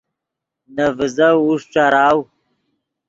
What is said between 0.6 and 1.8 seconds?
نے ڤیزف اوݰ